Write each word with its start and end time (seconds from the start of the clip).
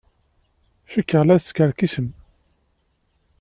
Cikkeɣ 0.91 1.23
la 1.25 1.37
teskerkisem. 1.43 2.09